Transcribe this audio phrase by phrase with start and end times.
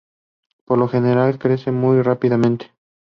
[0.65, 2.71] Por lo general, crecen muy rápidamente.